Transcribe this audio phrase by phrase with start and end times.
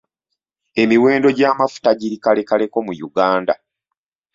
[0.81, 3.53] Emiwendo gy'amafuta giri kalekaleko mu Uganda.